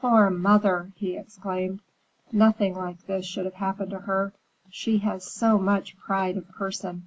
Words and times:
"Poor 0.00 0.30
mother!" 0.30 0.92
he 0.96 1.14
exclaimed; 1.14 1.80
"nothing 2.32 2.74
like 2.74 3.04
this 3.06 3.26
should 3.26 3.44
have 3.44 3.52
happened 3.52 3.90
to 3.90 3.98
her. 3.98 4.32
She 4.70 4.96
has 5.00 5.30
so 5.30 5.58
much 5.58 5.98
pride 5.98 6.38
of 6.38 6.48
person. 6.48 7.06